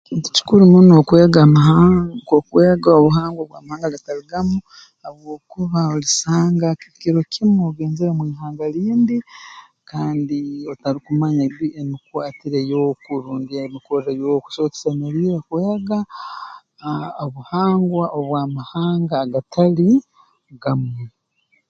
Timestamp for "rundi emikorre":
13.23-14.11